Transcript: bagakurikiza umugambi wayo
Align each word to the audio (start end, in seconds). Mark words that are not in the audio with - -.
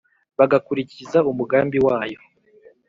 bagakurikiza 0.37 1.19
umugambi 1.31 1.77
wayo 1.87 2.19